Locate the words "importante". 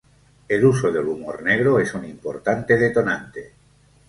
2.05-2.75